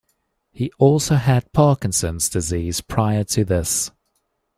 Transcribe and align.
He 0.51 0.71
also 0.79 1.13
had 1.13 1.53
Parkinson's 1.53 2.27
disease 2.27 2.81
prior 2.81 3.23
to 3.25 3.45
this. 3.45 3.91